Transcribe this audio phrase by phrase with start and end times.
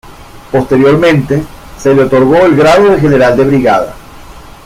[0.51, 1.43] Posteriormente
[1.77, 3.93] se le otorgó el grado de general de brigada.